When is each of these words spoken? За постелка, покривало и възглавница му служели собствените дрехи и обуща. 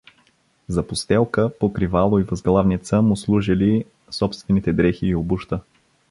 За 0.67 0.83
постелка, 0.87 1.49
покривало 1.59 2.19
и 2.19 2.23
възглавница 2.23 3.01
му 3.01 3.17
служели 3.17 3.85
собствените 4.11 4.73
дрехи 4.73 5.07
и 5.07 5.15
обуща. 5.15 5.59